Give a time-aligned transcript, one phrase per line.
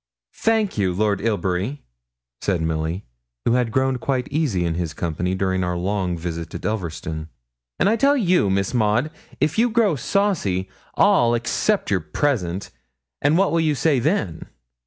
[0.33, 1.83] 'Thank you, Lord Ilbury,'
[2.41, 3.05] said Milly,
[3.45, 7.29] who had grown quite easy in his company during our long visit at Elverston;
[7.77, 12.71] 'and I tell you, Miss Maud, if you grow saucy, I'll accept your present,
[13.21, 14.47] and what will you say then?'